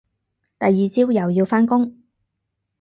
[0.59, 1.95] 第二朝又要返工